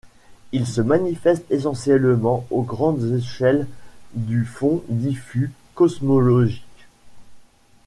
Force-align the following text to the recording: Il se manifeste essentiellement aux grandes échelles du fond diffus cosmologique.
Il 0.51 0.65
se 0.65 0.81
manifeste 0.81 1.45
essentiellement 1.51 2.47
aux 2.49 2.63
grandes 2.63 3.03
échelles 3.11 3.67
du 4.15 4.45
fond 4.45 4.83
diffus 4.89 5.51
cosmologique. 5.75 6.87